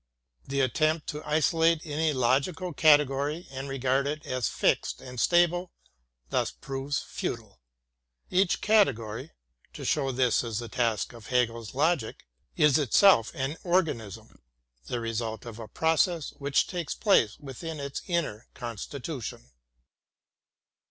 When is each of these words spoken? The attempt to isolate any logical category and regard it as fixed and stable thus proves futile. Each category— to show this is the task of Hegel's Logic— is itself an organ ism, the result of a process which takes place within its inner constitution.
The 0.47 0.61
attempt 0.61 1.05
to 1.09 1.23
isolate 1.25 1.81
any 1.85 2.11
logical 2.11 2.73
category 2.73 3.47
and 3.51 3.69
regard 3.69 4.07
it 4.07 4.25
as 4.25 4.49
fixed 4.49 4.99
and 4.99 5.19
stable 5.19 5.73
thus 6.31 6.49
proves 6.49 6.97
futile. 7.03 7.59
Each 8.31 8.61
category— 8.61 9.29
to 9.75 9.85
show 9.85 10.11
this 10.11 10.43
is 10.43 10.57
the 10.57 10.69
task 10.69 11.13
of 11.13 11.27
Hegel's 11.27 11.75
Logic— 11.75 12.15
is 12.67 12.79
itself 12.79 13.31
an 13.35 13.57
organ 13.63 14.01
ism, 14.01 14.41
the 14.87 14.99
result 14.99 15.45
of 15.45 15.59
a 15.59 15.67
process 15.67 16.31
which 16.39 16.65
takes 16.65 16.95
place 16.95 17.37
within 17.37 17.79
its 17.79 18.01
inner 18.07 18.47
constitution. 18.55 19.51